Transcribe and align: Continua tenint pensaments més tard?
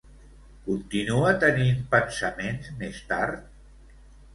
Continua 0.67 1.35
tenint 1.45 1.85
pensaments 1.95 2.77
més 2.85 3.07
tard? 3.15 3.51